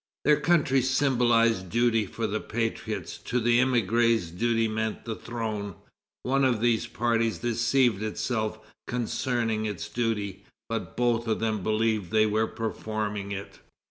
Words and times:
Their 0.25 0.39
country 0.39 0.81
symbolized 0.81 1.69
duty 1.69 2.07
for 2.07 2.25
the 2.25 2.39
patriots; 2.39 3.19
to 3.19 3.39
the 3.39 3.59
émigrés, 3.59 4.35
duty 4.35 4.67
meant 4.67 5.05
the 5.05 5.13
throne. 5.15 5.75
One 6.23 6.43
of 6.43 6.59
these 6.59 6.87
parties 6.87 7.37
deceived 7.37 8.01
itself 8.01 8.57
concerning 8.87 9.67
its 9.67 9.87
duty, 9.87 10.43
but 10.67 10.97
both 10.97 11.27
of 11.27 11.39
them 11.39 11.61
believed 11.61 12.09
they 12.09 12.25
were 12.25 12.47
performing 12.47 13.31
it." 13.31 13.59